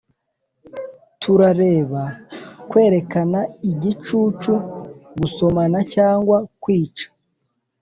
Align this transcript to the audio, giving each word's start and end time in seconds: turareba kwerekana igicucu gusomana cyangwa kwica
turareba 1.21 2.03
kwerekana 2.69 3.39
igicucu 3.71 4.53
gusomana 5.19 5.79
cyangwa 5.93 6.37
kwica 6.61 7.07